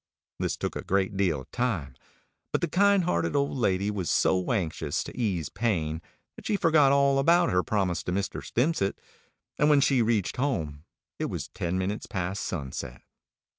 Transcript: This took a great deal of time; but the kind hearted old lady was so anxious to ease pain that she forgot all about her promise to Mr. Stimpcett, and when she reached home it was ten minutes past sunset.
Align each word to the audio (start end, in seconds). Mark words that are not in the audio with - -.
This 0.39 0.57
took 0.57 0.75
a 0.75 0.83
great 0.83 1.15
deal 1.15 1.41
of 1.41 1.51
time; 1.51 1.93
but 2.51 2.61
the 2.61 2.67
kind 2.67 3.03
hearted 3.03 3.35
old 3.35 3.55
lady 3.55 3.91
was 3.91 4.09
so 4.09 4.51
anxious 4.51 5.03
to 5.03 5.15
ease 5.15 5.49
pain 5.49 6.01
that 6.35 6.47
she 6.47 6.55
forgot 6.57 6.91
all 6.91 7.19
about 7.19 7.51
her 7.51 7.61
promise 7.61 8.01
to 8.05 8.11
Mr. 8.11 8.43
Stimpcett, 8.43 8.97
and 9.59 9.69
when 9.69 9.79
she 9.79 10.01
reached 10.01 10.37
home 10.37 10.85
it 11.19 11.25
was 11.25 11.49
ten 11.53 11.77
minutes 11.77 12.07
past 12.07 12.41
sunset. 12.41 13.03